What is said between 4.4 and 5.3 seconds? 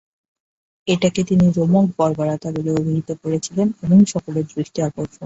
দৃষ্টি আকর্ষণ করেছিলেন।